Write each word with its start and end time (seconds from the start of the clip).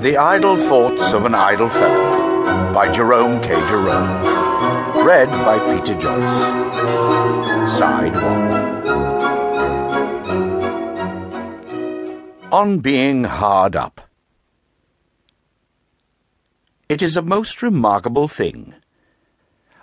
The 0.00 0.16
Idle 0.16 0.56
Thoughts 0.56 1.12
of 1.12 1.24
an 1.24 1.34
Idle 1.34 1.70
Fellow 1.70 2.72
by 2.72 2.92
Jerome 2.92 3.42
K. 3.42 3.48
Jerome. 3.66 4.22
Read 5.04 5.28
by 5.28 5.58
Peter 5.58 5.94
Joyce. 6.00 6.38
Side 7.76 8.14
1. 8.14 8.22
On 12.52 12.78
Being 12.78 13.24
Hard 13.24 13.74
Up. 13.74 14.02
It 16.88 17.02
is 17.02 17.16
a 17.16 17.22
most 17.22 17.60
remarkable 17.60 18.28
thing. 18.28 18.74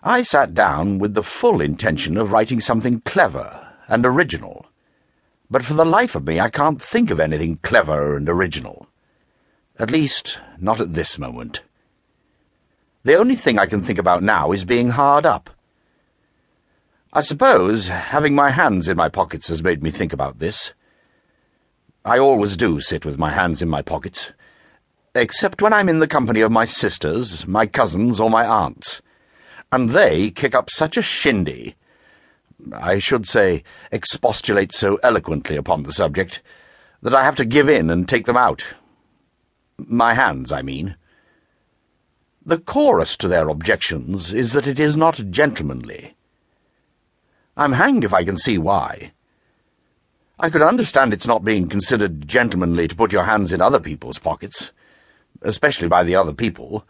I 0.01 0.21
sat 0.21 0.53
down 0.53 0.97
with 0.97 1.13
the 1.13 1.23
full 1.23 1.59
intention 1.59 2.15
of 2.15 2.31
writing 2.31 2.61
something 2.61 3.01
clever 3.01 3.67
and 3.89 4.05
original. 4.05 4.67
But 5.51 5.65
for 5.65 5.73
the 5.73 5.83
life 5.83 6.15
of 6.15 6.25
me, 6.25 6.39
I 6.39 6.49
can't 6.49 6.81
think 6.81 7.11
of 7.11 7.19
anything 7.19 7.59
clever 7.61 8.15
and 8.15 8.29
original. 8.29 8.87
At 9.77 9.91
least, 9.91 10.39
not 10.57 10.79
at 10.79 10.93
this 10.93 11.17
moment. 11.19 11.61
The 13.03 13.15
only 13.15 13.35
thing 13.35 13.59
I 13.59 13.65
can 13.65 13.81
think 13.81 13.99
about 13.99 14.23
now 14.23 14.53
is 14.53 14.63
being 14.63 14.91
hard 14.91 15.25
up. 15.25 15.49
I 17.11 17.21
suppose 17.21 17.89
having 17.89 18.33
my 18.33 18.51
hands 18.51 18.87
in 18.87 18.95
my 18.95 19.09
pockets 19.09 19.49
has 19.49 19.61
made 19.61 19.83
me 19.83 19.91
think 19.91 20.13
about 20.13 20.39
this. 20.39 20.71
I 22.05 22.19
always 22.19 22.55
do 22.55 22.79
sit 22.79 23.05
with 23.05 23.19
my 23.19 23.31
hands 23.31 23.61
in 23.61 23.67
my 23.67 23.81
pockets, 23.81 24.31
except 25.13 25.61
when 25.61 25.73
I'm 25.73 25.89
in 25.89 25.99
the 25.99 26.07
company 26.07 26.39
of 26.39 26.51
my 26.51 26.65
sisters, 26.65 27.45
my 27.45 27.65
cousins, 27.65 28.19
or 28.19 28.29
my 28.29 28.45
aunts, 28.45 29.01
and 29.71 29.89
they 29.89 30.31
kick 30.31 30.55
up 30.55 30.69
such 30.69 30.95
a 30.95 31.01
shindy. 31.01 31.75
I 32.73 32.99
should 32.99 33.27
say, 33.27 33.63
expostulate 33.91 34.73
so 34.73 34.99
eloquently 35.03 35.57
upon 35.57 35.83
the 35.83 35.91
subject, 35.91 36.41
that 37.01 37.13
I 37.13 37.23
have 37.23 37.35
to 37.35 37.45
give 37.45 37.67
in 37.67 37.89
and 37.89 38.07
take 38.07 38.25
them 38.25 38.37
out 38.37 38.63
my 39.95 40.13
hands, 40.13 40.51
I 40.51 40.61
mean. 40.61 40.95
The 42.45 42.59
chorus 42.59 43.17
to 43.17 43.27
their 43.27 43.49
objections 43.49 44.33
is 44.33 44.53
that 44.53 44.67
it 44.67 44.79
is 44.79 44.95
not 44.95 45.31
gentlemanly. 45.31 46.15
I'm 47.57 47.73
hanged 47.73 48.03
if 48.03 48.13
I 48.13 48.23
can 48.23 48.37
see 48.37 48.57
why. 48.57 49.13
I 50.39 50.49
could 50.49 50.61
understand 50.61 51.13
its 51.13 51.25
not 51.25 51.45
being 51.45 51.69
considered 51.69 52.27
gentlemanly 52.27 52.87
to 52.89 52.95
put 52.95 53.13
your 53.13 53.23
hands 53.23 53.53
in 53.53 53.61
other 53.61 53.79
people's 53.79 54.19
pockets, 54.19 54.71
especially 55.41 55.87
by 55.87 56.03
the 56.03 56.15
other 56.15 56.33
people. 56.33 56.85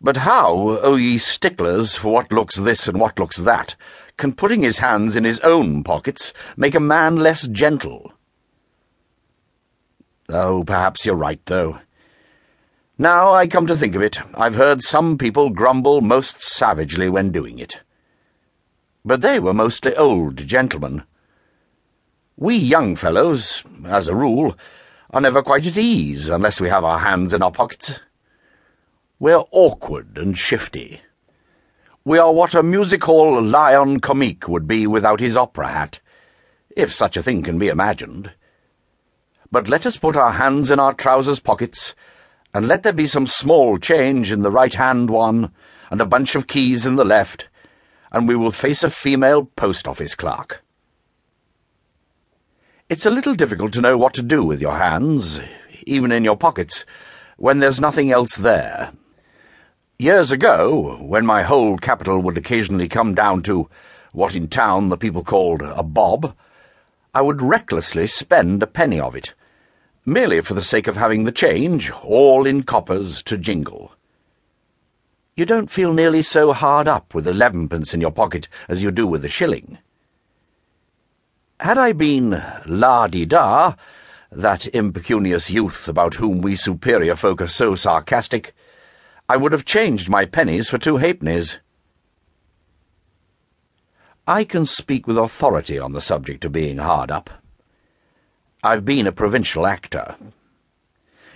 But 0.00 0.18
how, 0.18 0.78
O 0.82 0.96
ye 0.96 1.18
sticklers 1.18 1.96
for 1.96 2.12
what 2.12 2.32
looks 2.32 2.56
this 2.56 2.88
and 2.88 2.98
what 2.98 3.18
looks 3.18 3.36
that, 3.36 3.74
can 4.16 4.32
putting 4.32 4.62
his 4.62 4.78
hands 4.78 5.16
in 5.16 5.24
his 5.24 5.40
own 5.40 5.84
pockets 5.84 6.32
make 6.56 6.74
a 6.74 6.80
man 6.80 7.16
less 7.16 7.46
gentle? 7.46 8.12
Oh, 10.28 10.64
perhaps 10.64 11.04
you're 11.04 11.14
right, 11.14 11.40
though. 11.46 11.78
Now 13.00 13.32
I 13.32 13.46
come 13.46 13.68
to 13.68 13.76
think 13.76 13.94
of 13.94 14.02
it, 14.02 14.18
I've 14.34 14.56
heard 14.56 14.82
some 14.82 15.18
people 15.18 15.50
grumble 15.50 16.00
most 16.00 16.42
savagely 16.42 17.08
when 17.08 17.30
doing 17.30 17.60
it. 17.60 17.78
But 19.04 19.20
they 19.20 19.38
were 19.38 19.54
mostly 19.54 19.94
old 19.94 20.38
gentlemen. 20.38 21.04
We 22.36 22.56
young 22.56 22.96
fellows, 22.96 23.62
as 23.84 24.08
a 24.08 24.16
rule, 24.16 24.58
are 25.10 25.20
never 25.20 25.44
quite 25.44 25.64
at 25.68 25.78
ease 25.78 26.28
unless 26.28 26.60
we 26.60 26.70
have 26.70 26.82
our 26.82 26.98
hands 26.98 27.32
in 27.32 27.40
our 27.40 27.52
pockets. 27.52 28.00
We're 29.20 29.44
awkward 29.52 30.18
and 30.18 30.36
shifty. 30.36 31.00
We 32.04 32.18
are 32.18 32.32
what 32.32 32.56
a 32.56 32.64
music 32.64 33.04
hall 33.04 33.40
lion 33.40 34.00
comique 34.00 34.48
would 34.48 34.66
be 34.66 34.88
without 34.88 35.20
his 35.20 35.36
opera 35.36 35.68
hat, 35.68 36.00
if 36.76 36.92
such 36.92 37.16
a 37.16 37.22
thing 37.22 37.44
can 37.44 37.60
be 37.60 37.68
imagined. 37.68 38.32
But 39.52 39.68
let 39.68 39.86
us 39.86 39.96
put 39.96 40.16
our 40.16 40.32
hands 40.32 40.68
in 40.68 40.80
our 40.80 40.94
trousers 40.94 41.38
pockets 41.38 41.94
and 42.58 42.66
let 42.66 42.82
there 42.82 42.92
be 42.92 43.06
some 43.06 43.28
small 43.28 43.78
change 43.78 44.32
in 44.32 44.42
the 44.42 44.50
right 44.50 44.74
hand 44.74 45.10
one, 45.10 45.52
and 45.92 46.00
a 46.00 46.04
bunch 46.04 46.34
of 46.34 46.48
keys 46.48 46.84
in 46.84 46.96
the 46.96 47.04
left, 47.04 47.46
and 48.10 48.26
we 48.26 48.34
will 48.34 48.50
face 48.50 48.82
a 48.82 48.90
female 48.90 49.44
post 49.44 49.86
office 49.86 50.16
clerk. 50.16 50.64
It's 52.88 53.06
a 53.06 53.10
little 53.10 53.36
difficult 53.36 53.72
to 53.74 53.80
know 53.80 53.96
what 53.96 54.12
to 54.14 54.22
do 54.22 54.42
with 54.42 54.60
your 54.60 54.76
hands, 54.76 55.38
even 55.86 56.10
in 56.10 56.24
your 56.24 56.36
pockets, 56.36 56.84
when 57.36 57.60
there's 57.60 57.80
nothing 57.80 58.10
else 58.10 58.34
there. 58.34 58.90
Years 59.96 60.32
ago, 60.32 60.96
when 61.00 61.24
my 61.24 61.44
whole 61.44 61.78
capital 61.78 62.18
would 62.18 62.36
occasionally 62.36 62.88
come 62.88 63.14
down 63.14 63.44
to 63.44 63.70
what 64.10 64.34
in 64.34 64.48
town 64.48 64.88
the 64.88 64.96
people 64.96 65.22
called 65.22 65.62
a 65.62 65.84
bob, 65.84 66.34
I 67.14 67.22
would 67.22 67.40
recklessly 67.40 68.08
spend 68.08 68.64
a 68.64 68.66
penny 68.66 68.98
of 68.98 69.14
it 69.14 69.32
merely 70.08 70.40
for 70.40 70.54
the 70.54 70.62
sake 70.62 70.86
of 70.86 70.96
having 70.96 71.24
the 71.24 71.32
change, 71.32 71.90
all 72.02 72.46
in 72.46 72.62
coppers, 72.62 73.22
to 73.24 73.36
jingle. 73.36 73.92
You 75.36 75.44
don't 75.44 75.70
feel 75.70 75.92
nearly 75.92 76.22
so 76.22 76.52
hard 76.52 76.88
up 76.88 77.14
with 77.14 77.28
elevenpence 77.28 77.94
in 77.94 78.00
your 78.00 78.10
pocket 78.10 78.48
as 78.68 78.82
you 78.82 78.90
do 78.90 79.06
with 79.06 79.24
a 79.24 79.28
shilling. 79.28 79.78
Had 81.60 81.78
I 81.78 81.92
been 81.92 82.42
la-di-da, 82.66 83.74
that 84.32 84.66
impecunious 84.74 85.50
youth 85.50 85.88
about 85.88 86.14
whom 86.14 86.40
we 86.40 86.56
superior 86.56 87.14
folk 87.14 87.40
are 87.40 87.46
so 87.46 87.74
sarcastic, 87.74 88.54
I 89.28 89.36
would 89.36 89.52
have 89.52 89.64
changed 89.64 90.08
my 90.08 90.24
pennies 90.24 90.68
for 90.68 90.78
two 90.78 90.96
halfpennies. 90.96 91.58
I 94.26 94.44
can 94.44 94.64
speak 94.64 95.06
with 95.06 95.18
authority 95.18 95.78
on 95.78 95.92
the 95.92 96.00
subject 96.00 96.44
of 96.44 96.52
being 96.52 96.78
hard 96.78 97.10
up. 97.10 97.30
I've 98.64 98.84
been 98.84 99.06
a 99.06 99.12
provincial 99.12 99.68
actor. 99.68 100.16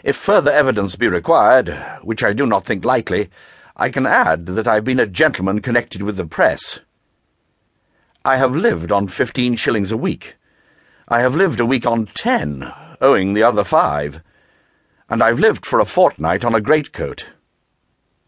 If 0.02 0.16
further 0.16 0.50
evidence 0.50 0.96
be 0.96 1.06
required, 1.06 1.68
which 2.02 2.24
I 2.24 2.32
do 2.32 2.46
not 2.46 2.64
think 2.64 2.84
likely, 2.84 3.30
I 3.76 3.90
can 3.90 4.06
add 4.06 4.46
that 4.46 4.66
I've 4.66 4.82
been 4.82 4.98
a 4.98 5.06
gentleman 5.06 5.60
connected 5.60 6.02
with 6.02 6.16
the 6.16 6.26
press. 6.26 6.80
I 8.24 8.38
have 8.38 8.56
lived 8.56 8.90
on 8.90 9.06
fifteen 9.06 9.54
shillings 9.54 9.92
a 9.92 9.96
week. 9.96 10.34
I 11.06 11.20
have 11.20 11.36
lived 11.36 11.60
a 11.60 11.66
week 11.66 11.86
on 11.86 12.06
ten, 12.06 12.72
owing 13.00 13.34
the 13.34 13.44
other 13.44 13.62
five. 13.62 14.20
And 15.08 15.22
I've 15.22 15.38
lived 15.38 15.64
for 15.64 15.78
a 15.78 15.84
fortnight 15.84 16.44
on 16.44 16.56
a 16.56 16.60
greatcoat. 16.60 17.26